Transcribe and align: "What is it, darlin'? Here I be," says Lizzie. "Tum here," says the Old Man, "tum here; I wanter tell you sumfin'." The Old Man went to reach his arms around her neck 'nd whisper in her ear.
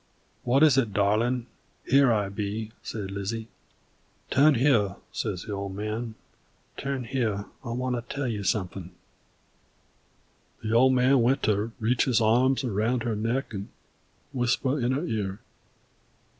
"What 0.41 0.63
is 0.63 0.79
it, 0.79 0.95
darlin'? 0.95 1.45
Here 1.85 2.11
I 2.11 2.29
be," 2.29 2.71
says 2.81 3.11
Lizzie. 3.11 3.49
"Tum 4.31 4.55
here," 4.55 4.95
says 5.11 5.43
the 5.43 5.53
Old 5.53 5.75
Man, 5.75 6.15
"tum 6.75 7.03
here; 7.03 7.45
I 7.63 7.69
wanter 7.73 8.01
tell 8.09 8.25
you 8.25 8.41
sumfin'." 8.43 8.89
The 10.63 10.73
Old 10.73 10.93
Man 10.93 11.21
went 11.21 11.43
to 11.43 11.71
reach 11.79 12.05
his 12.05 12.19
arms 12.19 12.63
around 12.63 13.03
her 13.03 13.15
neck 13.15 13.53
'nd 13.55 13.67
whisper 14.33 14.79
in 14.79 14.91
her 14.93 15.05
ear. 15.05 15.39